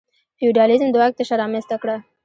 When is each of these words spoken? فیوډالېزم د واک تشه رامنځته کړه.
فیوډالېزم 0.37 0.89
د 0.91 0.95
واک 1.01 1.13
تشه 1.17 1.35
رامنځته 1.41 1.75
کړه. 1.81 1.95